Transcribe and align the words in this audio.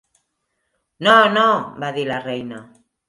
'No, 1.07 1.13
no!', 1.37 1.51
va 1.85 1.93
dir 1.99 2.07
la 2.13 2.19
reina. 2.25 2.65